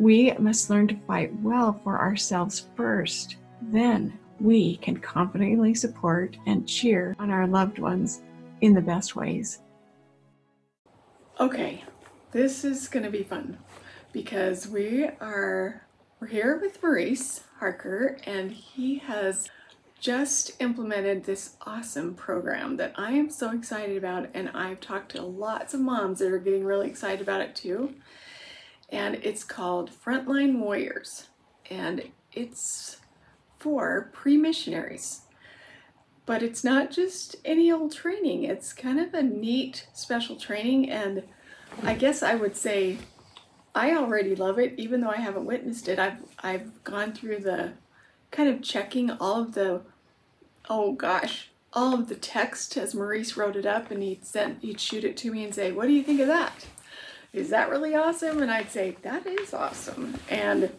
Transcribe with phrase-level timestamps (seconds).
[0.00, 3.36] we must learn to fight well for ourselves first.
[3.60, 8.22] Then we can confidently support and cheer on our loved ones
[8.62, 9.60] in the best ways.
[11.38, 11.84] Okay,
[12.32, 13.58] this is going to be fun
[14.10, 15.82] because we are
[16.18, 19.48] we're here with Maurice Harker, and he has
[20.00, 25.22] just implemented this awesome program that I am so excited about, and I've talked to
[25.22, 27.94] lots of moms that are getting really excited about it too.
[28.90, 31.28] And it's called Frontline Warriors,
[31.70, 32.98] and it's
[33.58, 35.22] for pre missionaries.
[36.26, 41.22] But it's not just any old training, it's kind of a neat special training, and
[41.82, 42.98] I guess I would say
[43.74, 45.98] I already love it, even though I haven't witnessed it.
[45.98, 47.72] I've I've gone through the
[48.30, 49.82] kind of checking all of the
[50.68, 54.80] oh gosh, all of the text as Maurice wrote it up and he'd send he'd
[54.80, 56.66] shoot it to me and say, What do you think of that?
[57.32, 58.42] Is that really awesome?
[58.42, 60.18] And I'd say, That is awesome.
[60.28, 60.70] And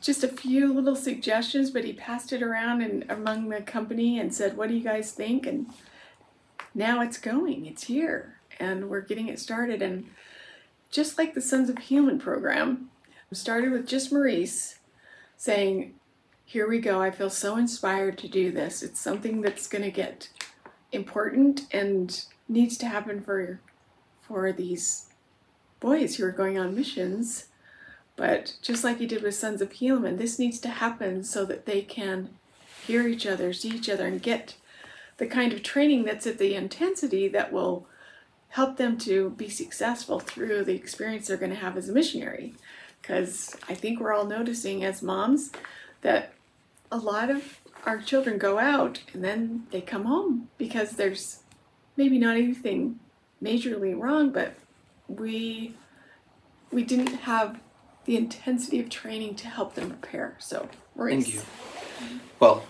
[0.00, 4.34] just a few little suggestions, but he passed it around and among the company and
[4.34, 5.46] said, What do you guys think?
[5.46, 5.66] And
[6.74, 9.82] now it's going, it's here, and we're getting it started.
[9.82, 10.10] And
[10.90, 12.90] just like the Sons of Helaman program,
[13.32, 14.78] started with just Maurice
[15.36, 15.94] saying,
[16.44, 17.00] Here we go.
[17.00, 18.82] I feel so inspired to do this.
[18.82, 20.28] It's something that's going to get
[20.92, 23.60] important and needs to happen for
[24.20, 25.09] for these
[25.80, 27.46] boys who are going on missions.
[28.16, 31.66] But just like he did with Sons of Helaman, this needs to happen so that
[31.66, 32.30] they can
[32.86, 34.54] hear each other, see each other, and get
[35.16, 37.86] the kind of training that's at the intensity that will
[38.50, 42.54] help them to be successful through the experience they're going to have as a missionary.
[43.00, 45.50] Because I think we're all noticing as moms
[46.02, 46.32] that
[46.92, 51.40] a lot of our children go out and then they come home because there's
[51.96, 52.98] maybe not anything
[53.42, 54.54] majorly wrong, but
[55.18, 55.74] we
[56.70, 57.60] we didn't have
[58.04, 60.36] the intensity of training to help them prepare.
[60.38, 61.24] So, Maurice.
[61.24, 61.42] Thank you.
[62.38, 62.64] Well,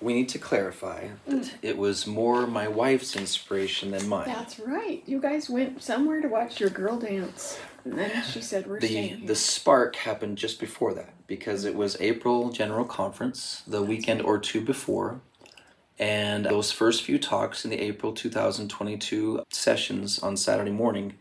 [0.00, 1.50] we need to clarify that mm.
[1.62, 4.26] it was more my wife's inspiration than mine.
[4.26, 5.02] That's right.
[5.06, 7.58] You guys went somewhere to watch your girl dance.
[7.84, 9.26] And then she said, We're the, staying here.
[9.26, 14.20] The spark happened just before that because it was April General Conference, the That's weekend
[14.20, 14.28] right.
[14.28, 15.20] or two before.
[15.98, 21.14] And those first few talks in the April 2022 sessions on Saturday morning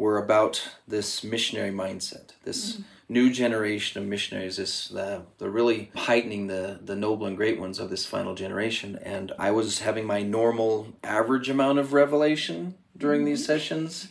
[0.00, 0.54] were about
[0.88, 2.76] this missionary mindset, this.
[2.76, 7.58] Mm new generation of missionaries this the, the really heightening the, the noble and great
[7.58, 8.98] ones of this final generation.
[9.02, 14.08] And I was having my normal average amount of revelation during these sessions.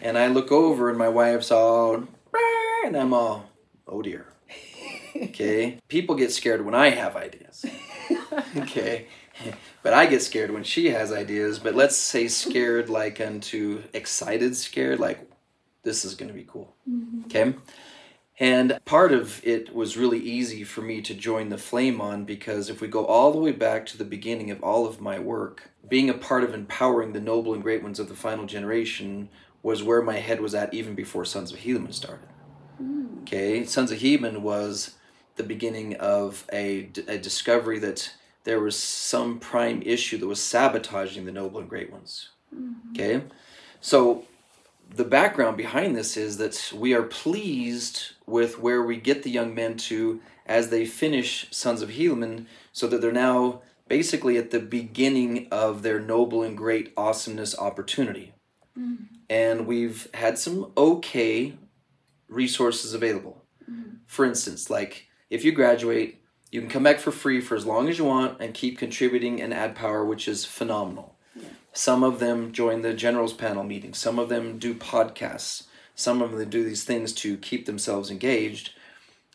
[0.00, 2.04] And I look over and my wife's all,
[2.84, 3.50] and I'm all,
[3.86, 4.26] oh dear.
[5.16, 5.80] Okay.
[5.88, 7.66] People get scared when I have ideas.
[8.56, 9.08] Okay.
[9.80, 11.58] But I get scared when she has ideas.
[11.58, 15.30] But let's say scared like unto excited scared, like
[15.82, 16.74] this is going to be cool.
[16.88, 17.24] Mm-hmm.
[17.24, 17.54] Okay.
[18.40, 22.70] And part of it was really easy for me to join the flame on because
[22.70, 25.70] if we go all the way back to the beginning of all of my work,
[25.88, 29.28] being a part of empowering the noble and great ones of the final generation
[29.62, 32.28] was where my head was at even before Sons of Helaman started.
[32.80, 33.22] Mm.
[33.22, 34.94] Okay, Sons of Helaman was
[35.34, 38.12] the beginning of a, a discovery that
[38.44, 42.30] there was some prime issue that was sabotaging the noble and great ones.
[42.54, 42.92] Mm-hmm.
[42.92, 43.24] Okay,
[43.80, 44.24] so
[44.94, 49.54] the background behind this is that we are pleased with where we get the young
[49.54, 54.60] men to as they finish Sons of Helaman, so that they're now basically at the
[54.60, 58.32] beginning of their noble and great awesomeness opportunity.
[58.78, 59.04] Mm-hmm.
[59.28, 61.58] And we've had some okay
[62.28, 63.44] resources available.
[63.70, 63.96] Mm-hmm.
[64.06, 67.88] For instance, like if you graduate, you can come back for free for as long
[67.88, 71.14] as you want and keep contributing and add power, which is phenomenal.
[71.72, 73.94] Some of them join the generals panel meeting.
[73.94, 75.64] Some of them do podcasts.
[75.94, 78.72] Some of them do these things to keep themselves engaged.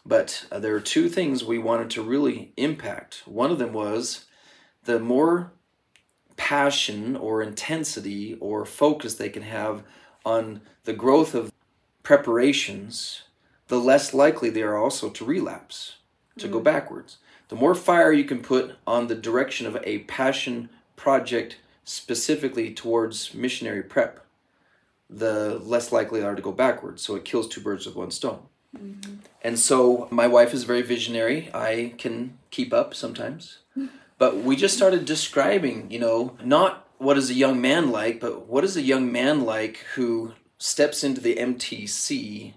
[0.06, 3.24] But uh, there are two things we wanted to really impact.
[3.26, 4.26] One of them was
[4.84, 5.54] the more
[6.36, 9.84] passion or intensity or focus they can have
[10.26, 11.52] on the growth of
[12.02, 13.24] preparations,
[13.68, 15.98] the less likely they are also to relapse,
[16.38, 16.54] to mm-hmm.
[16.54, 17.18] go backwards.
[17.50, 23.34] The more fire you can put on the direction of a passion project specifically towards
[23.34, 24.26] missionary prep,
[25.10, 27.02] the less likely they are to go backwards.
[27.02, 28.44] So it kills two birds with one stone.
[28.76, 29.16] Mm-hmm.
[29.44, 31.50] And so my wife is very visionary.
[31.54, 33.60] I can keep up sometimes.
[34.20, 38.48] But we just started describing, you know, not what is a young man like, but
[38.48, 42.54] what is a young man like who steps into the MTC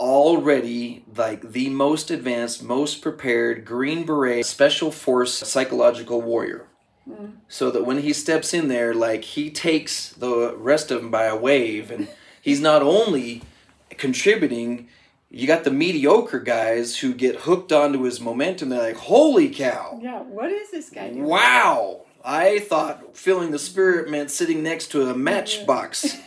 [0.00, 6.66] already like the most advanced, most prepared Green Beret Special Force psychological warrior.
[7.04, 7.26] Hmm.
[7.48, 11.24] So that when he steps in there, like he takes the rest of them by
[11.24, 12.08] a wave, and
[12.40, 13.42] he's not only
[13.90, 14.88] contributing,
[15.30, 18.70] you got the mediocre guys who get hooked onto his momentum.
[18.70, 20.00] They're like, holy cow.
[20.02, 21.24] Yeah, what is this guy doing?
[21.24, 22.02] Wow.
[22.24, 26.18] I thought feeling the spirit meant sitting next to a matchbox,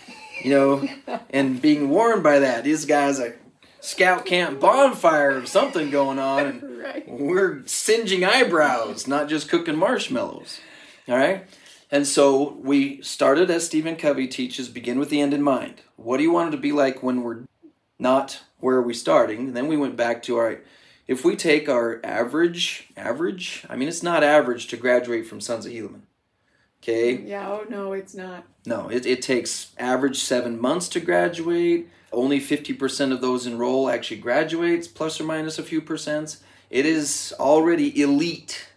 [0.44, 0.88] you know,
[1.30, 2.64] and being warmed by that.
[2.64, 3.38] These guys are
[3.84, 7.08] scout camp bonfire or something going on, and right.
[7.08, 10.62] we're singeing eyebrows, not just cooking marshmallows.
[11.08, 11.46] All right?
[11.92, 15.82] And so we started, as Stephen Covey teaches, begin with the end in mind.
[15.98, 17.42] What do you want it to be like when we're
[18.00, 19.40] not where are we starting?
[19.40, 20.64] And then we went back to, all right,
[21.06, 25.66] if we take our average, average, I mean, it's not average to graduate from Sons
[25.66, 26.04] of Helaman.
[26.84, 27.22] Okay?
[27.22, 28.44] Yeah, oh no, it's not.
[28.66, 31.88] No, it, it takes average seven months to graduate.
[32.12, 36.42] Only 50% of those enroll actually graduates, plus or minus a few percents.
[36.70, 38.68] It is already elite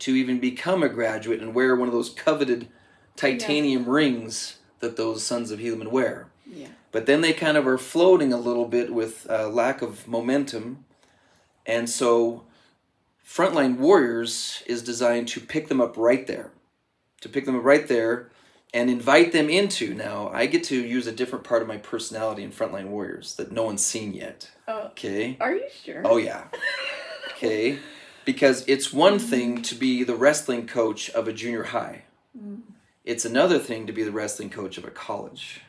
[0.00, 2.68] to even become a graduate and wear one of those coveted
[3.16, 6.26] titanium rings that those sons of Helaman wear.
[6.44, 6.68] Yeah.
[6.90, 10.84] But then they kind of are floating a little bit with uh, lack of momentum.
[11.64, 12.44] And so
[13.26, 16.50] Frontline Warriors is designed to pick them up right there.
[17.24, 18.30] To pick them up right there
[18.72, 19.92] and invite them into.
[19.92, 23.52] Now, I get to use a different part of my personality in Frontline Warriors that
[23.52, 24.50] no one's seen yet.
[24.66, 24.88] Oh.
[24.88, 25.36] Okay.
[25.40, 26.02] Are you sure?
[26.04, 26.44] Oh, yeah.
[27.32, 27.78] Okay
[28.24, 32.04] because it's one thing to be the wrestling coach of a junior high.
[32.38, 32.62] Mm.
[33.04, 35.60] It's another thing to be the wrestling coach of a college.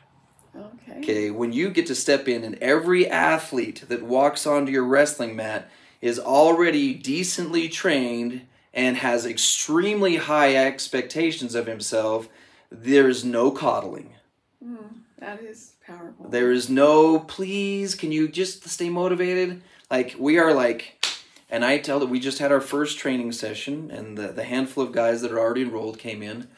[0.56, 0.98] Okay.
[0.98, 5.36] Okay, when you get to step in and every athlete that walks onto your wrestling
[5.36, 5.70] mat
[6.00, 12.28] is already decently trained and has extremely high expectations of himself,
[12.70, 14.14] there's no coddling.
[14.62, 16.28] Mm, that is powerful.
[16.28, 19.62] There is no, please, can you just stay motivated?
[19.90, 21.02] Like, we are like,
[21.48, 24.84] and I tell that we just had our first training session, and the, the handful
[24.84, 26.48] of guys that are already enrolled came in.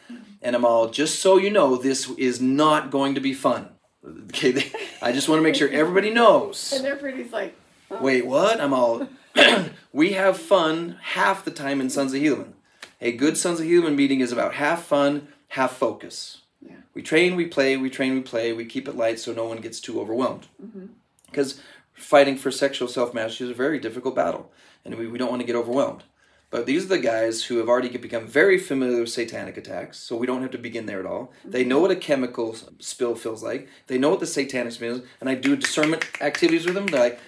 [0.43, 3.71] And I'm all, just so you know, this is not going to be fun.
[4.29, 6.73] Okay, they, I just want to make sure everybody knows.
[6.73, 7.55] And everybody's like,
[7.91, 8.01] oh.
[8.01, 8.61] wait, what?
[8.61, 9.07] I'm all,
[9.93, 12.53] we have fun half the time in Sons of Helaman.
[13.01, 16.43] A good Sons of Helaman meeting is about half fun, half focus.
[16.61, 16.77] Yeah.
[16.95, 19.59] We train, we play, we train, we play, we keep it light so no one
[19.59, 20.49] gets too overwhelmed.
[21.27, 21.63] Because mm-hmm.
[21.95, 24.51] fighting for sexual self mastery is a very difficult battle
[24.85, 26.05] and we, we don't want to get overwhelmed.
[26.51, 30.17] But these are the guys who have already become very familiar with satanic attacks, so
[30.17, 31.27] we don't have to begin there at all.
[31.41, 31.51] Mm-hmm.
[31.51, 33.69] They know what a chemical spill feels like.
[33.87, 36.87] They know what the satanic spill is, and I do discernment activities with them.
[36.87, 37.21] They're like,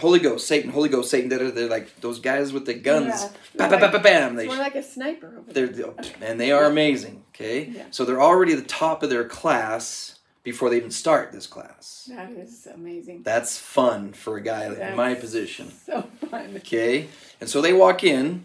[0.00, 1.30] Holy Ghost, Satan, Holy Ghost, Satan.
[1.30, 3.26] They're, they're like those guys with the guns.
[3.54, 3.98] Yeah.
[4.02, 4.36] Bam.
[4.36, 5.42] They, more like a sniper.
[5.48, 5.72] They're,
[6.20, 7.70] and they are amazing, okay?
[7.74, 7.86] Yeah.
[7.90, 12.10] So they're already at the top of their class before they even start this class.
[12.12, 13.22] That is amazing.
[13.22, 15.72] That's fun for a guy That's in my position.
[15.86, 16.52] So fun.
[16.56, 17.08] Okay.
[17.40, 18.44] And so they walk in,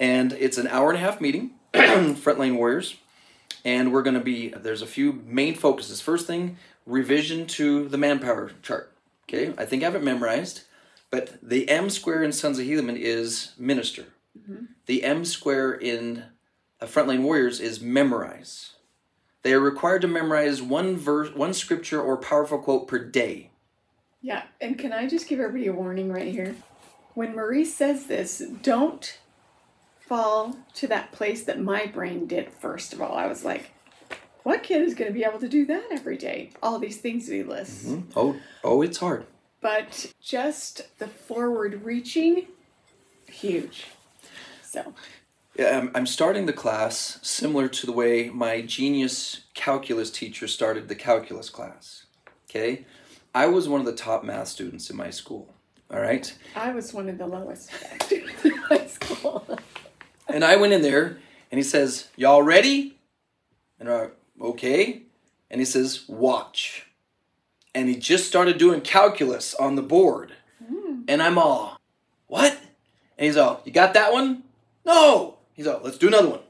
[0.00, 2.96] and it's an hour and a half meeting, Frontline Warriors.
[3.64, 6.00] And we're going to be, there's a few main focuses.
[6.00, 8.93] First thing, revision to the manpower chart.
[9.28, 9.54] Okay.
[9.56, 10.62] I think I have it memorized.
[11.10, 14.06] But the M square in Sons of Helaman is minister.
[14.86, 16.24] The M square in
[16.80, 18.72] uh, Frontline Warriors is memorize.
[19.42, 23.50] They are required to memorize one verse, one scripture or powerful quote per day.
[24.22, 26.56] Yeah, and can I just give everybody a warning right here?
[27.14, 29.18] When Marie says this, don't
[30.00, 33.14] fall to that place that my brain did first of all.
[33.14, 33.73] I was like,
[34.44, 36.50] what kid is going to be able to do that every day?
[36.62, 37.86] All these things he lists.
[37.86, 38.00] Hmm?
[38.14, 39.26] Oh, oh, it's hard.
[39.60, 42.46] But just the forward reaching,
[43.26, 43.86] huge.
[44.62, 44.94] So,
[45.58, 50.88] Yeah, I'm, I'm starting the class similar to the way my genius calculus teacher started
[50.88, 52.04] the calculus class.
[52.50, 52.84] Okay?
[53.34, 55.54] I was one of the top math students in my school.
[55.90, 56.36] All right?
[56.54, 57.70] I was one of the lowest
[58.02, 59.46] students in high school.
[60.28, 61.18] And I went in there
[61.50, 62.98] and he says, Y'all ready?
[63.78, 65.02] And I'm like, okay.
[65.50, 66.86] And he says, Watch.
[67.74, 70.32] And he just started doing calculus on the board.
[71.08, 71.80] And I'm all,
[72.26, 72.52] What?
[73.18, 74.42] And he's all, You got that one?
[74.84, 75.36] No.
[75.52, 76.40] He's all, Let's do another one.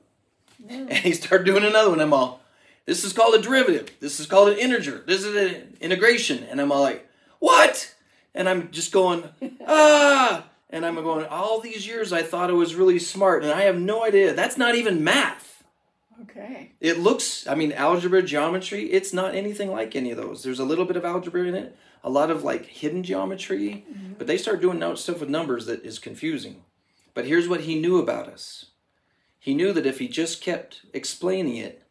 [0.69, 2.01] And he started doing another one.
[2.01, 2.41] I'm all,
[2.87, 3.91] This is called a derivative.
[4.01, 5.03] This is called an integer.
[5.07, 6.45] This is an integration.
[6.45, 7.95] And I'm all like, What?
[8.35, 9.25] And I'm just going,
[9.67, 10.45] Ah.
[10.71, 13.43] And I'm going, All these years I thought it was really smart.
[13.43, 14.35] And I have no idea.
[14.35, 15.54] That's not even math.
[16.23, 16.73] Okay.
[16.81, 20.43] It looks, I mean, algebra, geometry, it's not anything like any of those.
[20.43, 24.13] There's a little bit of algebra in it, a lot of like hidden geometry, mm-hmm.
[24.19, 26.63] but they start doing stuff with numbers that is confusing.
[27.15, 28.67] But here's what he knew about us
[29.39, 31.83] he knew that if he just kept explaining it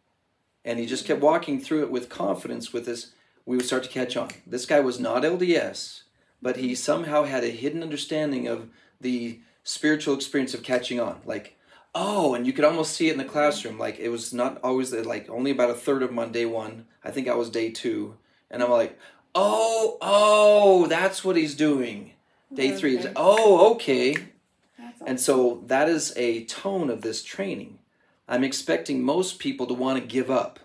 [0.66, 1.28] and he just kept mm-hmm.
[1.28, 3.12] walking through it with confidence with us,
[3.46, 4.30] we would start to catch on.
[4.48, 6.04] This guy was not LDS,
[6.42, 11.22] but he somehow had a hidden understanding of the spiritual experience of catching on.
[11.26, 11.58] Like,
[11.96, 13.78] oh, and you could almost see it in the classroom.
[13.78, 16.86] Like, it was not always like only about a third of them on day one.
[17.04, 18.16] I think I was day two.
[18.50, 18.98] And I'm like,
[19.36, 22.12] oh, oh, that's what he's doing.
[22.54, 24.16] Day three, is oh, okay.
[24.78, 27.80] That's And so that is a tone of this training.
[28.28, 30.60] I'm expecting most people to want to give up.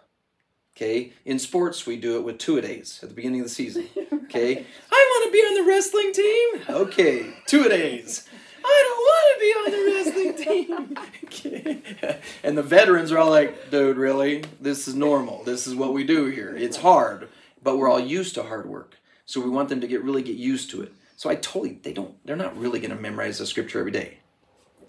[0.76, 1.12] Okay?
[1.24, 3.88] In sports, we do it with two a days at the beginning of the season.
[4.28, 4.66] Okay?
[4.92, 6.48] I want to be on the wrestling team.
[6.68, 8.28] Okay, two a days.
[8.68, 10.96] I don't want to be on the wrestling team.
[11.24, 11.82] Okay.
[12.42, 14.44] And the veterans are all like, dude, really?
[14.60, 15.42] This is normal.
[15.44, 16.54] This is what we do here.
[16.56, 17.28] It's hard,
[17.62, 18.96] but we're all used to hard work.
[19.26, 20.92] So we want them to get really get used to it.
[21.16, 24.18] So I totally they don't they're not really going to memorize the scripture every day.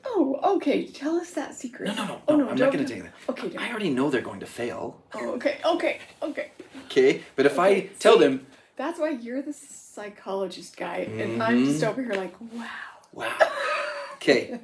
[0.06, 0.86] Oh, okay.
[0.88, 1.88] Tell us that secret.
[1.88, 2.22] No, no, no.
[2.28, 3.14] Oh, no, no I'm don't- going to tell you that.
[3.30, 3.62] Okay, don't.
[3.62, 5.02] I already know they're going to fail.
[5.14, 6.52] Oh, okay, okay, okay.
[6.86, 8.46] Okay, but if I Okay, tell them,
[8.78, 11.90] That's why you're the psychologist guy, and I'm just Mhm.
[11.90, 12.66] over here like, wow.
[13.12, 13.36] wow.
[14.22, 14.60] Okay,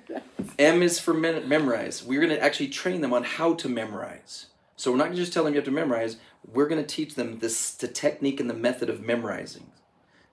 [0.59, 2.03] M is for men- memorize.
[2.03, 4.47] We're going to actually train them on how to memorize.
[4.75, 6.17] So we're not going to just tell them you have to memorize.
[6.53, 9.71] We're going to teach them this the technique and the method of memorizing,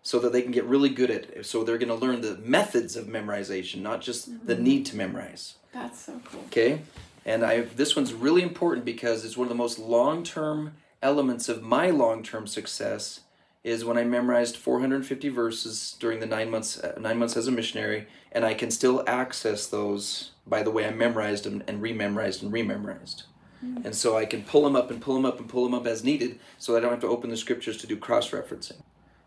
[0.02, 1.30] so that they can get really good at.
[1.30, 1.46] it.
[1.46, 4.64] So they're going to learn the methods of memorization, not just the mm-hmm.
[4.64, 5.54] need to memorize.
[5.72, 6.40] That's so cool.
[6.46, 6.80] Okay,
[7.24, 11.48] and I this one's really important because it's one of the most long term elements
[11.48, 13.20] of my long term success.
[13.64, 17.52] Is when I memorized 450 verses during the nine months uh, nine months as a
[17.52, 22.42] missionary, and I can still access those by the way I memorized them and rememorized
[22.42, 23.22] and rememorized.
[23.84, 25.86] And so I can pull them up and pull them up and pull them up
[25.86, 28.82] as needed, so I don't have to open the scriptures to do cross referencing.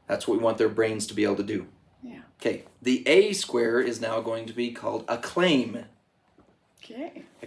[0.08, 1.68] That's what we want their brains to be able to do.
[2.04, 2.20] Yeah.
[2.42, 5.86] Okay, the A square is now going to be called acclaim.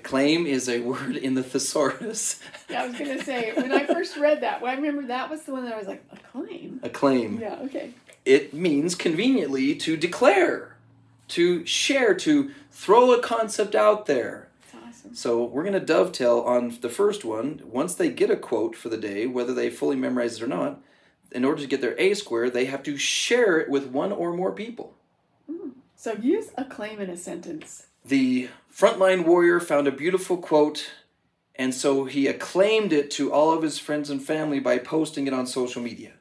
[0.08, 2.40] Acclaim is a word in the thesaurus.
[2.70, 5.42] Yeah, I was gonna say when I first read that, well, I remember that was
[5.42, 6.80] the one that I was like, a claim.
[6.82, 7.38] A claim.
[7.38, 7.58] Yeah.
[7.62, 7.92] Okay.
[8.26, 10.76] It means conveniently to declare,
[11.28, 14.48] to share, to throw a concept out there.
[14.72, 15.14] That's awesome.
[15.14, 17.62] So we're going to dovetail on the first one.
[17.64, 20.80] Once they get a quote for the day, whether they fully memorize it or not,
[21.32, 24.34] in order to get their A square, they have to share it with one or
[24.34, 24.94] more people.
[25.50, 25.70] Hmm.
[25.96, 27.87] So use a claim in a sentence.
[28.08, 30.92] The frontline warrior found a beautiful quote,
[31.54, 35.34] and so he acclaimed it to all of his friends and family by posting it
[35.34, 36.12] on social media.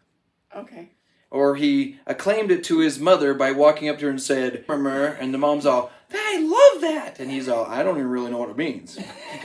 [0.54, 0.90] Okay.
[1.32, 5.16] Or he acclaimed it to his mother by walking up to her and said, "Murmur,"
[5.18, 7.22] and the mom's all, I love that!
[7.22, 9.00] And he's all, I don't even really know what it means.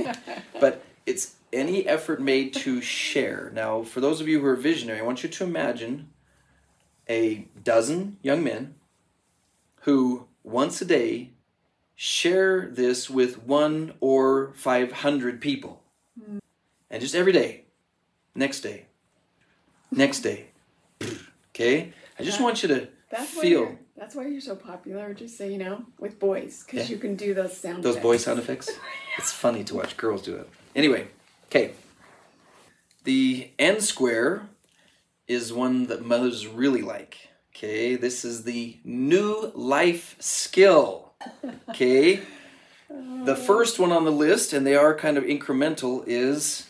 [0.61, 3.53] but it's any effort made to share.
[3.55, 6.09] Now, for those of you who are visionary, I want you to imagine
[7.09, 8.75] a dozen young men
[9.83, 11.31] who once a day
[12.03, 15.85] share this with one or 500 people.
[16.91, 17.63] And just every day,
[18.35, 18.87] next day,
[19.93, 20.47] next day.
[21.51, 21.93] Okay?
[22.19, 25.15] I just want you to That's feel that's why you're so popular.
[25.15, 26.97] Just so you know, with boys, because Yeah.
[26.97, 27.85] you can do those sound.
[27.85, 28.03] those effects.
[28.03, 28.71] boy sound effects.
[29.19, 30.49] It's funny to watch girls do it.
[30.75, 31.07] Anyway,
[31.47, 31.71] okay.
[33.05, 34.49] The N square
[35.29, 37.29] is one that mothers really like.
[37.55, 41.12] Okay, this is the new life skill.
[41.71, 42.21] Okay,
[42.89, 46.67] the first one on the list, and they are kind of incremental, is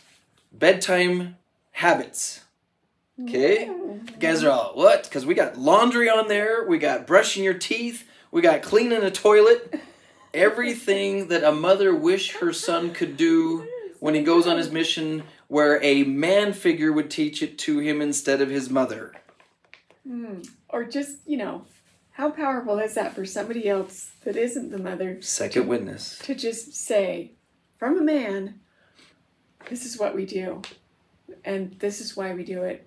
[0.52, 1.36] bedtime
[1.72, 2.44] habits.
[3.22, 3.70] Okay,
[4.18, 5.04] guys are all what?
[5.04, 9.10] Because we got laundry on there, we got brushing your teeth, we got cleaning a
[9.10, 9.80] toilet,
[10.34, 13.66] everything that a mother wish her son could do
[14.00, 18.00] when he goes on his mission, where a man figure would teach it to him
[18.00, 19.12] instead of his mother.
[20.08, 20.48] Mm.
[20.68, 21.64] Or just, you know,
[22.12, 25.20] how powerful is that for somebody else that isn't the mother?
[25.22, 26.18] Second witness.
[26.20, 27.32] To just say,
[27.78, 28.60] from a man,
[29.68, 30.62] this is what we do,
[31.44, 32.86] and this is why we do it.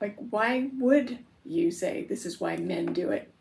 [0.00, 3.32] Like, why would you say this is why men do it?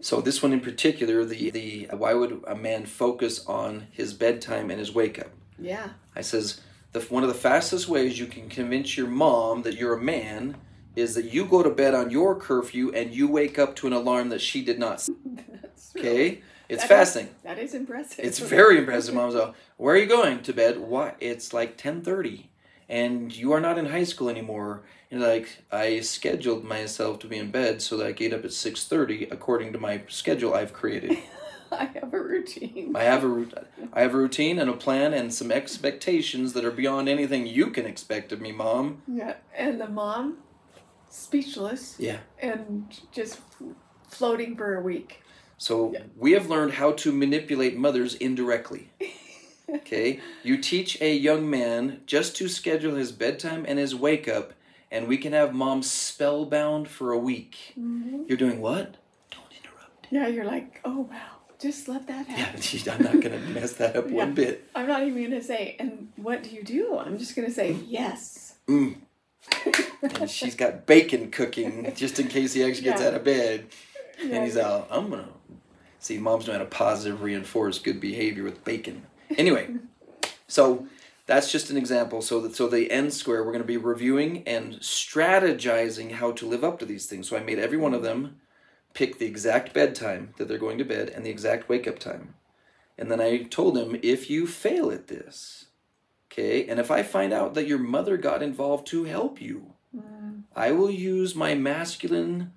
[0.00, 4.70] So this one in particular, the the why would a man focus on his bedtime
[4.70, 5.30] and his wake up?
[5.58, 5.90] Yeah.
[6.16, 6.60] I says
[6.92, 10.56] the one of the fastest ways you can convince your mom that you're a man
[10.96, 13.92] is that you go to bed on your curfew and you wake up to an
[13.92, 15.08] alarm that she did not.
[15.96, 17.34] okay, it's that fascinating.
[17.34, 18.24] Is, that is impressive.
[18.24, 19.14] It's very impressive.
[19.14, 20.78] Mom's like, where are you going to bed?
[20.78, 21.14] Why?
[21.20, 22.50] It's like ten thirty,
[22.88, 24.82] and you are not in high school anymore.
[25.10, 28.52] And like I scheduled myself to be in bed so that I get up at
[28.52, 31.18] six thirty according to my schedule I've created.
[31.72, 32.94] I have a routine.
[32.96, 33.46] I have a
[33.92, 37.70] I have a routine and a plan and some expectations that are beyond anything you
[37.70, 39.02] can expect of me, mom.
[39.06, 40.38] Yeah, and the mom,
[41.10, 41.96] speechless.
[41.98, 42.18] Yeah.
[42.38, 43.40] And just
[44.08, 45.22] floating for a week.
[45.58, 46.04] So yeah.
[46.16, 48.90] we have learned how to manipulate mothers indirectly.
[49.68, 54.54] okay, you teach a young man just to schedule his bedtime and his wake up,
[54.90, 57.74] and we can have mom spellbound for a week.
[57.78, 58.22] Mm-hmm.
[58.26, 58.96] You're doing what?
[59.30, 60.06] Don't interrupt.
[60.10, 62.60] Yeah, you're like, oh wow just let that happen.
[62.72, 64.16] Yeah, I'm not going to mess that up yeah.
[64.16, 64.66] one bit.
[64.74, 66.98] I'm not even going to say, and what do you do?
[66.98, 68.54] I'm just going to say, yes.
[68.66, 68.96] Mm.
[70.02, 73.08] And she's got bacon cooking just in case he actually gets yeah.
[73.08, 73.66] out of bed.
[74.22, 75.24] Yeah, and he's out, I'm to.
[75.98, 79.06] See, moms know how to positive reinforce good behavior with bacon.
[79.36, 79.68] Anyway,
[80.48, 80.86] so
[81.26, 82.22] that's just an example.
[82.22, 86.46] So that so the end square, we're going to be reviewing and strategizing how to
[86.46, 87.28] live up to these things.
[87.28, 88.40] So I made every one of them
[88.94, 92.34] pick the exact bedtime that they're going to bed and the exact wake up time.
[92.98, 95.66] And then I told him, if you fail at this,
[96.32, 100.42] okay, and if I find out that your mother got involved to help you, mm.
[100.54, 102.52] I will use my masculine,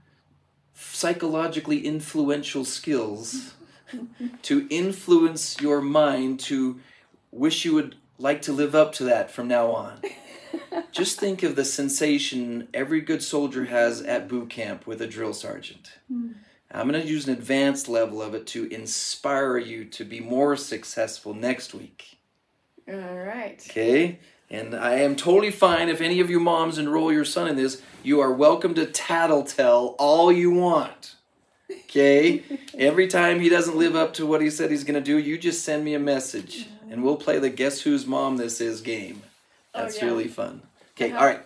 [0.74, 3.54] psychologically influential skills
[4.44, 6.80] to influence your mind to
[7.32, 10.02] wish you would like to live up to that from now on.
[10.92, 15.34] Just think of the sensation every good soldier has at boot camp with a drill
[15.34, 15.92] sergeant.
[16.12, 16.36] Mm.
[16.72, 20.56] I'm going to use an advanced level of it to inspire you to be more
[20.56, 22.18] successful next week.
[22.88, 23.64] All right.
[23.70, 24.20] Okay.
[24.54, 27.82] And I am totally fine if any of you moms enroll your son in this.
[28.04, 31.16] You are welcome to tattletale all you want.
[31.72, 32.44] Okay?
[32.78, 35.40] Every time he doesn't live up to what he said he's going to do, you
[35.40, 39.24] just send me a message and we'll play the guess whose mom this is game.
[39.74, 40.12] Oh, That's oh, yeah.
[40.12, 40.62] really fun.
[40.96, 41.20] Okay, uh-huh.
[41.20, 41.42] all right.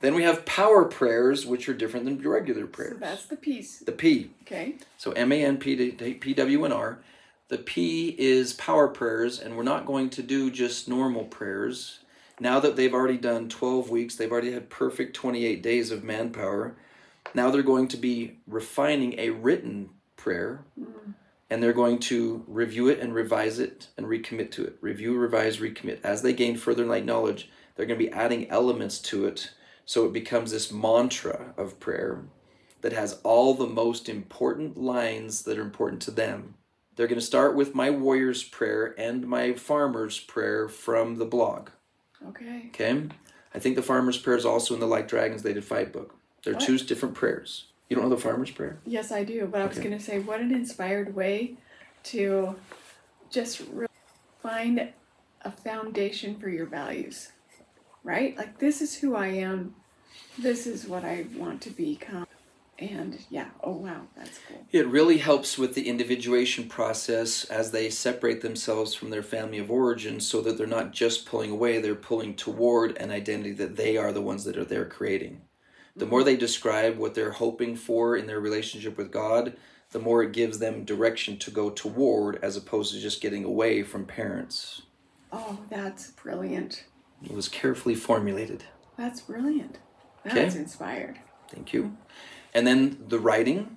[0.00, 2.92] Then we have power prayers, which are different than regular prayers.
[2.92, 3.78] So that's the piece.
[3.78, 4.32] The P.
[4.42, 4.74] Okay.
[4.98, 6.98] So M A N P P W N R.
[7.48, 12.00] The P is power prayers, and we're not going to do just normal prayers.
[12.40, 16.76] Now that they've already done 12 weeks, they've already had perfect 28 days of manpower.
[17.34, 20.64] Now they're going to be refining a written prayer.
[20.78, 21.14] Mm.
[21.50, 24.76] And they're going to review it and revise it and recommit to it.
[24.80, 26.00] Review, revise, recommit.
[26.02, 29.52] As they gain further light knowledge, they're going to be adding elements to it
[29.84, 32.22] so it becomes this mantra of prayer
[32.80, 36.54] that has all the most important lines that are important to them.
[36.96, 41.70] They're going to start with my warrior's prayer and my farmer's prayer from the blog.
[42.28, 42.64] Okay.
[42.68, 43.02] Okay.
[43.54, 46.16] I think the farmer's prayer is also in the Like Dragons They Did Fight book.
[46.42, 46.62] They're what?
[46.62, 47.66] two different prayers.
[47.88, 48.80] You don't know the farmer's prayer?
[48.84, 49.46] Yes, I do.
[49.46, 51.56] But I was going to say, what an inspired way
[52.04, 52.56] to
[53.30, 53.62] just
[54.42, 54.88] find
[55.42, 57.30] a foundation for your values
[58.04, 58.36] right?
[58.36, 59.74] Like, this is who I am.
[60.38, 62.26] This is what I want to become.
[62.78, 64.66] And yeah, oh wow, that's cool.
[64.72, 69.70] It really helps with the individuation process as they separate themselves from their family of
[69.70, 73.96] origin so that they're not just pulling away, they're pulling toward an identity that they
[73.96, 75.42] are the ones that are there creating.
[75.96, 76.26] The more mm-hmm.
[76.26, 79.56] they describe what they're hoping for in their relationship with God,
[79.92, 83.84] the more it gives them direction to go toward as opposed to just getting away
[83.84, 84.82] from parents.
[85.32, 86.84] Oh, that's brilliant.
[87.22, 88.64] It was carefully formulated.
[88.98, 89.78] That's brilliant.
[90.24, 90.58] That's okay.
[90.58, 91.20] inspired.
[91.50, 91.82] Thank you.
[91.84, 91.94] Mm-hmm.
[92.54, 93.76] And then the writing,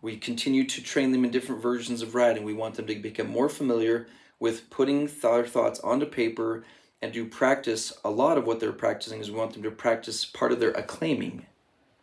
[0.00, 2.44] we continue to train them in different versions of writing.
[2.44, 4.06] We want them to become more familiar
[4.38, 6.64] with putting their thoughts onto paper
[7.00, 7.92] and do practice.
[8.04, 10.70] A lot of what they're practicing is we want them to practice part of their
[10.72, 11.46] acclaiming.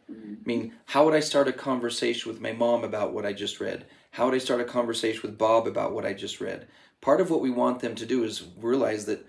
[0.10, 3.60] I mean, how would I start a conversation with my mom about what I just
[3.60, 3.86] read?
[4.12, 6.68] How would I start a conversation with Bob about what I just read?
[7.00, 9.26] Part of what we want them to do is realize that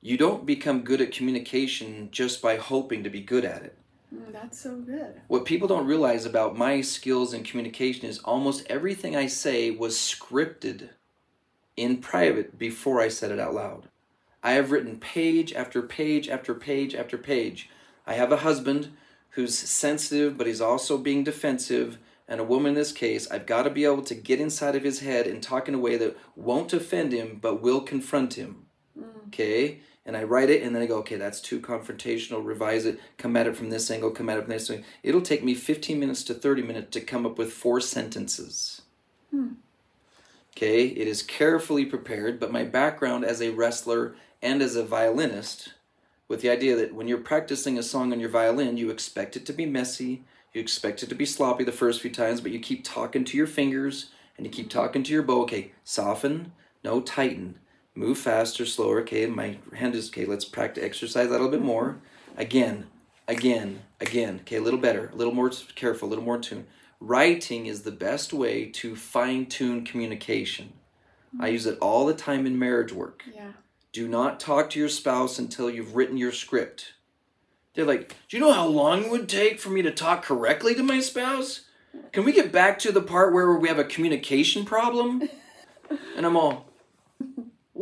[0.00, 3.78] you don't become good at communication just by hoping to be good at it.
[4.12, 5.20] Mm, that's so good.
[5.28, 9.96] What people don't realize about my skills in communication is almost everything I say was
[9.96, 10.90] scripted
[11.76, 13.88] in private before I said it out loud.
[14.42, 17.70] I have written page after page after page after page.
[18.06, 18.90] I have a husband
[19.30, 21.98] who's sensitive, but he's also being defensive.
[22.28, 24.82] And a woman in this case, I've got to be able to get inside of
[24.82, 28.66] his head and talk in a way that won't offend him, but will confront him.
[28.98, 29.26] Mm.
[29.28, 29.80] Okay?
[30.04, 33.36] And I write it and then I go, okay, that's too confrontational, revise it, come
[33.36, 34.84] at it from this angle, come at it from this angle.
[35.02, 38.82] It'll take me 15 minutes to 30 minutes to come up with four sentences.
[39.30, 39.54] Hmm.
[40.56, 40.86] Okay?
[40.86, 45.74] It is carefully prepared, but my background as a wrestler and as a violinist
[46.32, 49.46] with the idea that when you're practicing a song on your violin, you expect it
[49.46, 52.58] to be messy, you expect it to be sloppy the first few times, but you
[52.58, 55.42] keep talking to your fingers and you keep talking to your bow.
[55.42, 57.58] Okay, soften, no tighten,
[57.94, 59.00] move faster, slower.
[59.00, 60.24] Okay, my hand is okay.
[60.24, 61.98] Let's practice, exercise that a little bit more.
[62.36, 62.86] Again,
[63.28, 64.40] again, again.
[64.40, 66.66] Okay, a little better, a little more careful, a little more tune.
[67.00, 70.72] Writing is the best way to fine tune communication.
[71.40, 73.24] I use it all the time in marriage work.
[73.34, 73.52] Yeah.
[73.92, 76.94] Do not talk to your spouse until you've written your script.
[77.74, 80.74] They're like, Do you know how long it would take for me to talk correctly
[80.74, 81.62] to my spouse?
[82.12, 85.28] Can we get back to the part where we have a communication problem?
[86.16, 86.71] And I'm all,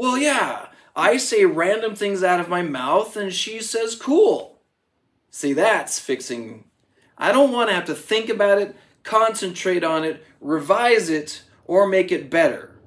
[0.01, 0.69] Well, yeah.
[0.97, 4.63] I say random things out of my mouth and she says cool.
[5.31, 6.65] See, that's fixing.
[7.19, 11.87] I don't want to have to think about it, concentrate on it, revise it, or
[11.87, 12.81] make it better.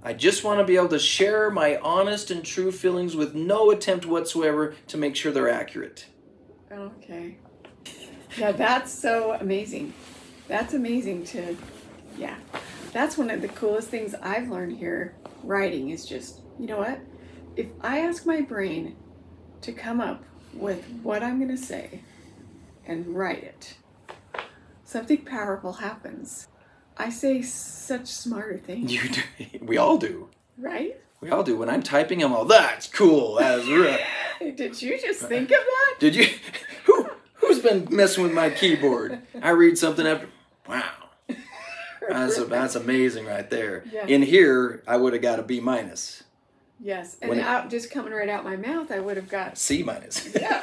[0.00, 3.72] I just want to be able to share my honest and true feelings with no
[3.72, 6.06] attempt whatsoever to make sure they're accurate.
[6.70, 7.38] Okay.
[8.36, 9.92] Yeah, that's so amazing.
[10.46, 11.56] That's amazing to,
[12.16, 12.36] yeah.
[12.92, 15.14] That's one of the coolest things I've learned here.
[15.42, 17.00] Writing is just, you know what?
[17.56, 18.96] If I ask my brain
[19.62, 20.24] to come up
[20.54, 22.00] with what I'm going to say
[22.86, 23.74] and write it,
[24.84, 26.48] something powerful happens.
[26.96, 29.20] I say such smarter things, You do.
[29.62, 30.28] We all do.
[30.56, 30.96] right?
[31.20, 31.56] We all do.
[31.56, 33.34] When I'm typing, I'm all, that's cool.
[33.36, 34.00] That's right.
[34.56, 35.94] Did you just think of that?
[36.00, 36.26] Did you?
[36.86, 39.20] Who, who's been messing with my keyboard?
[39.42, 40.28] I read something after.
[40.68, 40.84] Wow.
[42.08, 43.84] That's, that's amazing right there.
[43.92, 44.06] Yeah.
[44.06, 46.24] In here, I would have got a B minus.
[46.80, 49.82] Yes, and it- out just coming right out my mouth, I would have got C
[49.82, 50.34] minus.
[50.40, 50.60] Yeah.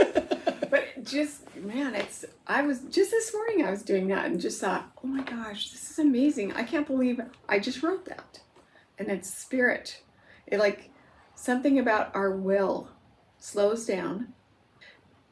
[0.70, 4.60] but just man it's i was just this morning i was doing that and just
[4.60, 8.40] thought oh my gosh this is amazing i can't believe i just wrote that
[8.98, 10.02] and it's spirit
[10.48, 10.90] it like
[11.36, 12.90] something about our will
[13.40, 14.34] slows down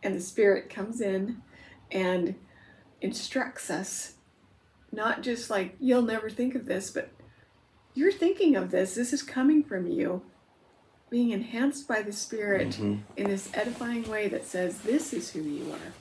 [0.03, 1.41] and the spirit comes in
[1.91, 2.35] and
[3.01, 4.13] instructs us
[4.93, 7.09] not just like you'll never think of this but
[7.95, 10.21] you're thinking of this this is coming from you
[11.09, 13.01] being enhanced by the spirit Mhm.
[13.17, 15.93] in this edifying way that says this is who you are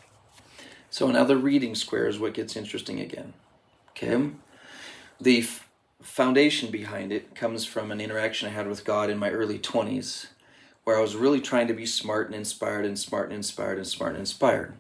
[0.90, 3.32] So another reading square is what gets interesting again.
[3.90, 4.30] Okay,
[5.18, 5.66] the f-
[6.02, 10.26] foundation behind it comes from an interaction I had with God in my early twenties,
[10.84, 13.86] where I was really trying to be smart and inspired and smart and inspired and
[13.86, 14.74] smart and inspired.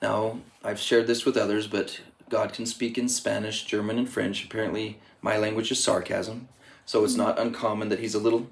[0.00, 4.44] Now I've shared this with others, but God can speak in Spanish, German, and French.
[4.44, 6.48] Apparently, my language is sarcasm,
[6.86, 8.48] so it's not uncommon that he's a little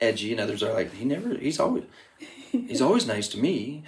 [0.00, 1.84] edgy, and others are like, he never, he's always,
[2.50, 3.84] he's always nice to me.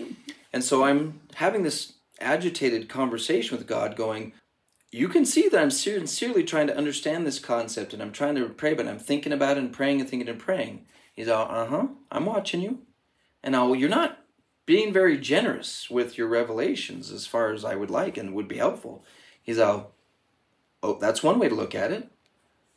[0.53, 4.33] And so I'm having this agitated conversation with God, going,
[4.90, 8.49] You can see that I'm sincerely trying to understand this concept and I'm trying to
[8.49, 10.85] pray, but I'm thinking about it and praying and thinking and praying.
[11.14, 12.83] He's all, Uh huh, I'm watching you.
[13.42, 14.18] And I'll, you're not
[14.66, 18.59] being very generous with your revelations as far as I would like and would be
[18.59, 19.05] helpful.
[19.43, 19.93] He's all,
[20.83, 22.09] Oh, that's one way to look at it.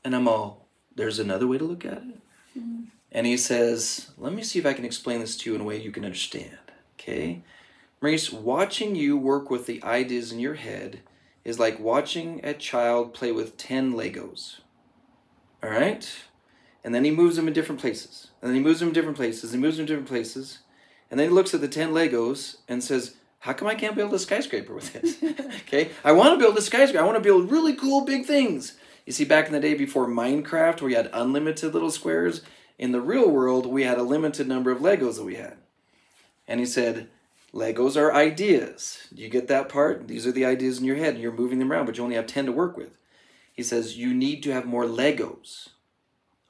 [0.04, 2.20] And I'm all, There's another way to look at it.
[2.58, 2.84] Mm-hmm.
[3.12, 5.66] And he says, Let me see if I can explain this to you in a
[5.66, 6.58] way you can understand.
[7.00, 7.42] Okay?
[8.02, 11.02] Maurice, watching you work with the ideas in your head
[11.44, 14.60] is like watching a child play with 10 Legos.
[15.64, 16.08] All right?
[16.84, 18.32] And then he moves them in different places.
[18.42, 19.52] And then he moves them in different places.
[19.52, 20.60] He moves them in different places.
[21.10, 24.12] And then he looks at the 10 Legos and says, How come I can't build
[24.12, 25.18] a skyscraper with this?
[25.68, 25.92] okay?
[26.04, 27.00] I want to build a skyscraper.
[27.00, 28.74] I want to build really cool big things.
[29.06, 32.42] You see, back in the day before Minecraft, you had unlimited little squares,
[32.80, 35.58] in the real world, we had a limited number of Legos that we had.
[36.48, 37.08] And he said,
[37.54, 39.08] Legos are ideas.
[39.14, 40.08] Do you get that part?
[40.08, 42.16] These are the ideas in your head, and you're moving them around, but you only
[42.16, 42.98] have 10 to work with.
[43.54, 45.70] He says, You need to have more Legos.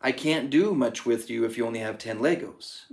[0.06, 2.84] I can't do much with you if you only have 10 Legos.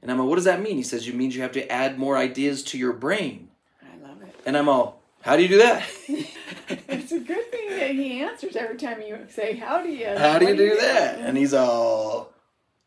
[0.00, 0.76] And I'm like, What does that mean?
[0.76, 3.50] He says, It means you have to add more ideas to your brain.
[3.82, 5.86] i love it And I'm all, How do you do that?
[6.08, 10.06] it's a good thing that he answers every time you say, How do you?
[10.06, 11.18] How do you what do that?
[11.18, 12.32] And he's all,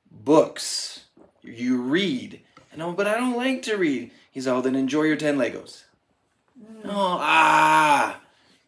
[0.09, 1.05] Books.
[1.43, 2.41] You read.
[2.71, 4.09] And oh, but I don't like to read.
[4.31, 5.83] He's all, Then enjoy your 10 Legos.
[6.83, 8.21] Oh, ah.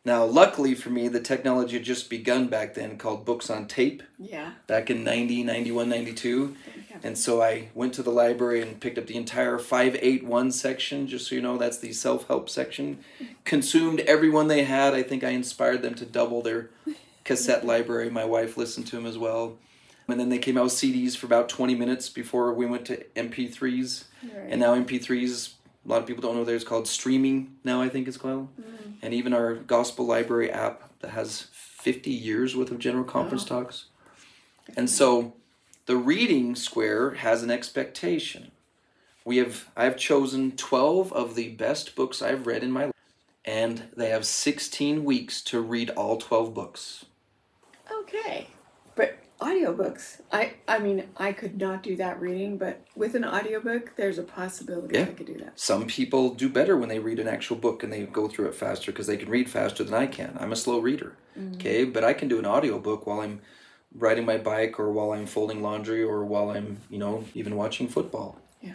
[0.09, 4.01] Now, luckily for me, the technology had just begun back then called books on tape
[4.17, 4.53] Yeah.
[4.65, 6.55] back in 90, 91, 92.
[7.03, 11.27] And so I went to the library and picked up the entire 581 section, just
[11.27, 12.97] so you know, that's the self help section.
[13.45, 14.95] Consumed every one they had.
[14.95, 16.71] I think I inspired them to double their
[17.23, 18.09] cassette library.
[18.09, 19.59] My wife listened to them as well.
[20.07, 23.03] And then they came out with CDs for about 20 minutes before we went to
[23.15, 24.05] MP3s.
[24.23, 24.47] Right.
[24.49, 25.51] And now MP3s,
[25.85, 28.47] a lot of people don't know there's called streaming now, I think it's called.
[28.59, 28.78] Mm.
[29.01, 33.85] And even our gospel library app that has 50 years worth of general conference talks.
[34.75, 35.33] And so
[35.85, 38.51] the reading square has an expectation.
[39.25, 42.93] We have I've chosen 12 of the best books I've read in my life
[43.45, 47.05] and they have 16 weeks to read all 12 books.
[47.91, 48.47] Okay.
[48.99, 53.95] But audiobooks, I I mean, I could not do that reading, but with an audiobook,
[53.95, 55.03] there's a possibility Yeah.
[55.03, 55.57] I could do that.
[55.57, 58.55] Some people do better when they read an actual book and they go through it
[58.55, 60.37] faster because they can read faster than I can.
[60.37, 61.15] I'm a slow reader.
[61.37, 61.53] Mm-hmm.
[61.53, 63.39] Okay, but I can do an audiobook while I'm
[63.95, 67.87] riding my bike or while I'm folding laundry or while I'm, you know, even watching
[67.87, 68.37] football.
[68.61, 68.73] Yeah.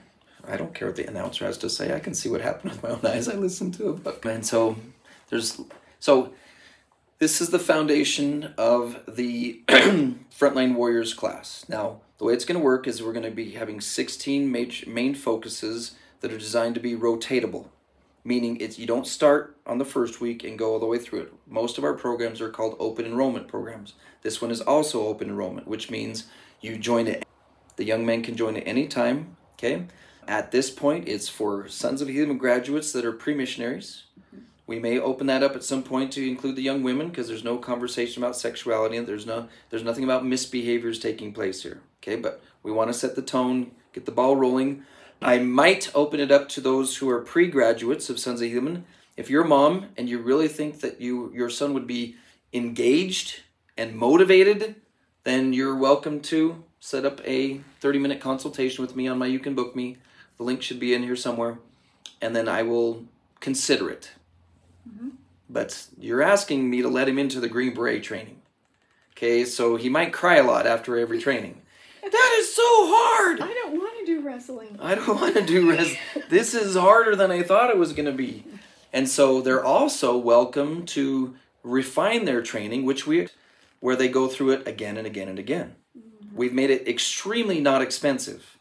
[0.49, 1.95] I don't care what the announcer has to say.
[1.95, 3.29] I can see what happened with my own eyes.
[3.29, 4.25] I listen to a book.
[4.25, 4.77] And so
[5.29, 5.61] there's
[6.01, 6.33] so
[7.25, 11.65] this is the foundation of the Frontline Warriors class.
[11.71, 14.91] Now, the way it's going to work is we're going to be having 16 major,
[14.91, 17.69] main focuses that are designed to be rotatable,
[18.25, 21.21] meaning it's you don't start on the first week and go all the way through
[21.21, 21.33] it.
[21.47, 23.95] Most of our programs are called open enrollment programs.
[24.21, 26.25] This one is also open enrollment, which means
[26.61, 27.25] you join it.
[27.77, 29.39] The young men can join at any time.
[29.55, 29.87] Okay.
[30.29, 34.03] At this point, it's for Sons of Helaman graduates that are pre-missionaries.
[34.66, 37.44] We may open that up at some point to include the young women because there's
[37.44, 41.81] no conversation about sexuality and there's no there's nothing about misbehaviors taking place here.
[42.03, 44.85] Okay, but we want to set the tone, get the ball rolling.
[45.20, 48.83] I might open it up to those who are pre-graduates of Sons of Helaman.
[49.16, 52.16] If you're a mom and you really think that you your son would be
[52.53, 53.42] engaged
[53.77, 54.77] and motivated,
[55.24, 59.55] then you're welcome to set up a 30-minute consultation with me on my You Can
[59.55, 59.98] Book Me.
[60.37, 61.59] The link should be in here somewhere,
[62.20, 63.05] and then I will
[63.40, 64.11] consider it.
[64.88, 65.11] Mm-hmm.
[65.49, 68.40] But you're asking me to let him into the Green Beret training.
[69.12, 71.61] Okay, so he might cry a lot after every training.
[72.03, 73.40] That is so hard.
[73.40, 74.79] I don't want to do wrestling.
[74.81, 75.99] I don't want to do wrestling.
[76.29, 78.44] This is harder than I thought it was going to be.
[78.92, 83.29] And so they're also welcome to refine their training, which we
[83.81, 85.75] where they go through it again and again and again.
[85.97, 86.37] Mm-hmm.
[86.37, 88.57] We've made it extremely not expensive.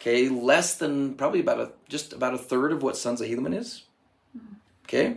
[0.00, 3.56] Okay, less than probably about a just about a third of what Sons of Helaman
[3.56, 3.84] is.
[4.36, 4.54] Mm-hmm.
[4.84, 5.16] Okay,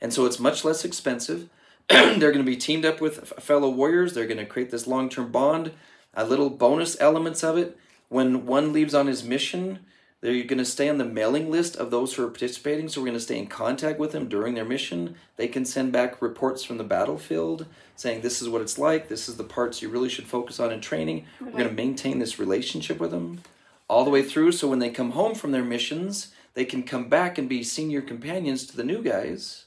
[0.00, 1.48] and so it's much less expensive.
[1.88, 4.14] They're going to be teamed up with fellow warriors.
[4.14, 5.72] They're going to create this long term bond.
[6.14, 7.76] A little bonus elements of it.
[8.08, 9.80] When one leaves on his mission,
[10.20, 12.88] they're going to stay on the mailing list of those who are participating.
[12.88, 15.14] So we're going to stay in contact with them during their mission.
[15.36, 19.08] They can send back reports from the battlefield saying this is what it's like.
[19.08, 21.24] This is the parts you really should focus on in training.
[21.40, 23.40] We're going to maintain this relationship with them
[23.88, 24.52] all the way through.
[24.52, 28.02] So when they come home from their missions, they can come back and be senior
[28.02, 29.64] companions to the new guys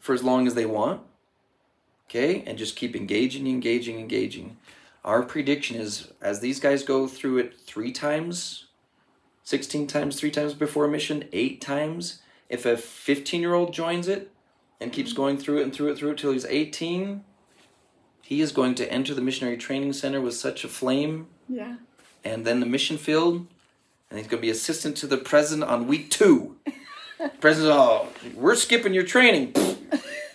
[0.00, 1.02] for as long as they want.
[2.08, 4.56] Okay, and just keep engaging, engaging, engaging.
[5.04, 8.66] Our prediction is as these guys go through it three times,
[9.44, 14.08] 16 times, three times before a mission, eight times, if a 15 year old joins
[14.08, 14.32] it
[14.80, 17.22] and keeps going through it and through it, through it till he's 18,
[18.22, 21.76] he is going to enter the missionary training center with such a flame Yeah.
[22.24, 23.46] and then the mission field,
[24.10, 26.56] and he's going to be assistant to the president on week two.
[27.40, 29.54] President, oh, we're skipping your training.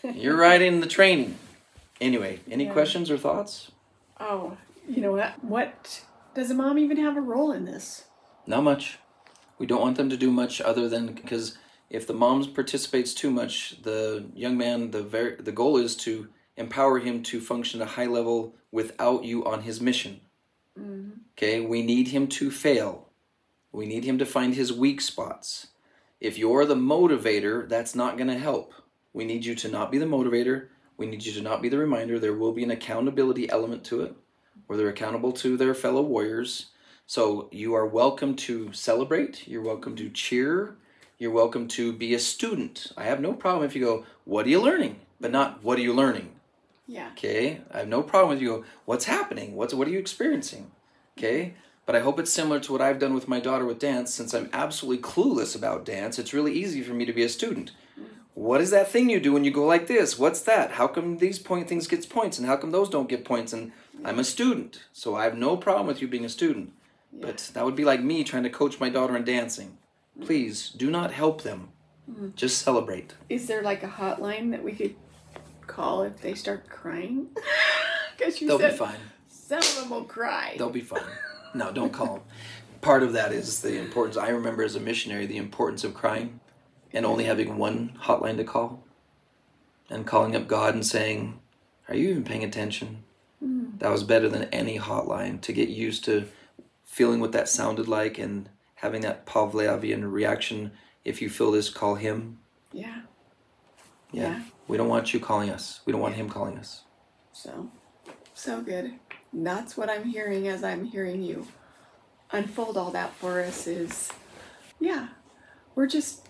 [0.03, 1.37] You're right in the training.
[1.99, 2.73] Anyway, any Yeah.
[2.73, 3.71] questions or thoughts?
[4.19, 5.43] Oh, you know what?
[5.43, 6.03] What
[6.35, 8.05] does a mom even have a role in this?
[8.45, 8.99] Not much.
[9.57, 11.57] We don't want them to do much other than because
[11.89, 16.27] if the mom participates too much, the young man, the very, the goal is to
[16.57, 20.21] empower him to function at a high level without you on his mission.
[20.79, 21.11] Mm-hmm.
[21.37, 23.09] Okay, we need him to fail.
[23.71, 25.67] We need him to find his weak spots.
[26.21, 28.73] If you're the motivator, that's not going to help.
[29.13, 30.67] We need you to not be the motivator.
[30.97, 32.19] We need you to not be the reminder.
[32.19, 34.15] There will be an accountability element to it
[34.67, 36.67] where they're accountable to their fellow warriors.
[37.05, 39.47] So you are welcome to celebrate.
[39.47, 40.75] You're welcome to cheer.
[41.17, 42.91] You're welcome to be a student.
[42.97, 44.99] I have no problem if you go, What are you learning?
[45.19, 46.31] But not, What are you learning?
[46.87, 47.09] Yeah.
[47.11, 48.49] Okay, I have no problem with you.
[48.49, 49.55] Go, What's happening?
[49.55, 50.71] What's what are you experiencing?
[51.17, 51.53] Okay,
[51.85, 54.13] but I hope it's similar to what I've done with my daughter with dance.
[54.13, 57.71] Since I'm absolutely clueless about dance, it's really easy for me to be a student.
[58.33, 60.19] what is that thing you do when you go like this?
[60.19, 60.71] What's that?
[60.71, 63.53] How come these point things gets points and how come those don't get points?
[63.53, 63.71] And
[64.03, 66.73] I'm a student, so I have no problem with you being a student.
[67.13, 67.27] Yeah.
[67.27, 69.77] But that would be like me trying to coach my daughter in dancing.
[70.21, 71.69] Please do not help them.
[72.11, 72.35] Mm.
[72.35, 73.13] Just celebrate.
[73.29, 74.95] Is there like a hotline that we could
[75.65, 77.27] call if they start crying?
[78.17, 78.95] Because you They'll said be fine.
[79.27, 80.55] some of them will cry.
[80.57, 81.01] They'll be fine.
[81.55, 82.23] No, don't call them.
[82.81, 84.17] Part of that is the importance.
[84.17, 86.41] I remember as a missionary the importance of crying
[86.91, 88.83] and only having one hotline to call
[89.89, 91.39] and calling up God and saying,
[91.87, 93.03] Are you even paying attention?
[93.43, 93.79] Mm.
[93.79, 96.27] That was better than any hotline to get used to
[96.83, 100.71] feeling what that sounded like and having that Pavlovian reaction.
[101.05, 102.39] If you feel this, call him.
[102.73, 103.03] Yeah.
[104.11, 104.23] Yeah.
[104.23, 104.43] Yeah.
[104.67, 105.79] We don't want you calling us.
[105.85, 106.83] We don't want him calling us.
[107.31, 107.69] So,
[108.33, 108.95] so good.
[109.35, 111.45] That's what I'm hearing as I'm hearing you
[112.31, 114.09] unfold all that for us is,
[114.79, 115.09] yeah,
[115.75, 116.29] we're just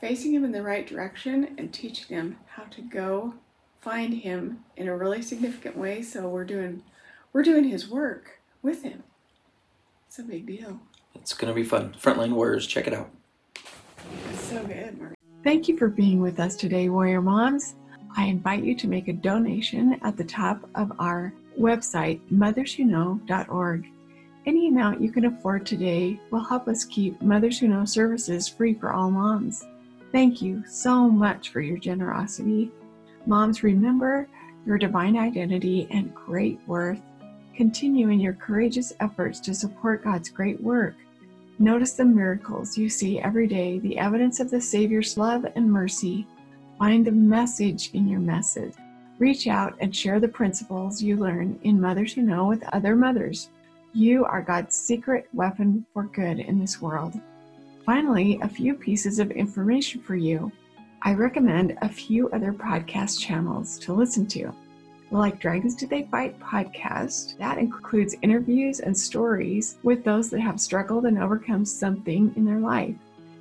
[0.00, 3.34] facing him in the right direction and teaching him how to go
[3.80, 6.02] find him in a really significant way.
[6.02, 6.82] So we're doing,
[7.32, 9.02] we're doing his work with him.
[10.06, 10.80] It's a big deal.
[11.14, 11.94] It's going to be fun.
[12.00, 13.10] Frontline Warriors, check it out.
[14.30, 14.98] It's so good.
[15.00, 15.14] Mark.
[15.44, 17.74] Thank you for being with us today, Warrior Moms.
[18.16, 23.86] I invite you to make a donation at the top of our website, motherswhoknow.org.
[24.46, 28.74] Any amount you can afford today will help us keep Mothers Who Know services free
[28.74, 29.64] for all moms.
[30.10, 32.70] Thank you so much for your generosity.
[33.26, 34.26] Moms, remember
[34.64, 37.00] your divine identity and great worth.
[37.54, 40.94] Continue in your courageous efforts to support God's great work.
[41.58, 46.26] Notice the miracles you see every day, the evidence of the Savior's love and mercy.
[46.78, 48.74] Find the message in your message.
[49.18, 53.48] Reach out and share the principles you learn in Mothers Who Know with other mothers.
[53.92, 57.14] You are God's secret weapon for good in this world.
[57.84, 60.52] Finally, a few pieces of information for you.
[61.02, 64.52] I recommend a few other podcast channels to listen to.
[65.10, 70.60] Like Dragons Did They Fight podcast, that includes interviews and stories with those that have
[70.60, 72.94] struggled and overcome something in their life.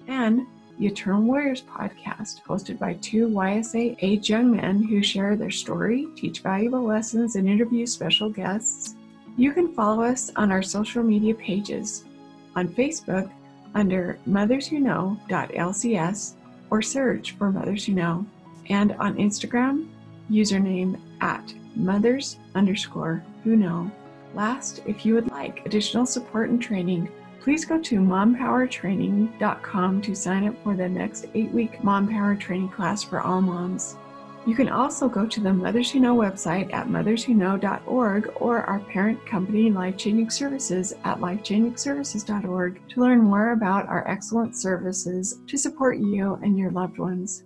[0.08, 5.52] And the Eternal Warriors podcast, hosted by two YSA age young men who share their
[5.52, 8.96] story, teach valuable lessons, and interview special guests.
[9.38, 12.06] You can follow us on our social media pages
[12.56, 13.32] on Facebook
[13.76, 16.34] under motherswhoknow.lcs
[16.70, 18.26] or search for Mothers Who Know,
[18.70, 19.88] and on Instagram,
[20.30, 23.90] username at mothers underscore who know.
[24.34, 27.10] Last, if you would like additional support and training,
[27.40, 32.70] please go to mompowertraining.com to sign up for the next eight week Mom Power training
[32.70, 33.98] class for all moms.
[34.48, 39.26] You can also go to the Mothers Who Know website at motherswhoknow.org or our parent
[39.26, 45.98] company Life Changing Services at lifechangingservices.org to learn more about our excellent services to support
[45.98, 47.44] you and your loved ones.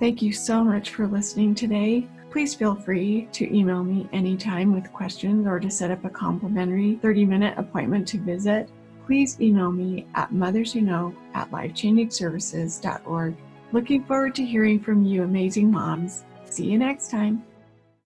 [0.00, 2.08] Thank you so much for listening today.
[2.30, 6.98] Please feel free to email me anytime with questions or to set up a complimentary
[7.02, 8.70] 30 minute appointment to visit.
[9.08, 13.36] Please email me at motherswhoknow at lifechangingservices.org.
[13.72, 16.24] Looking forward to hearing from you, amazing moms.
[16.44, 17.42] See you next time.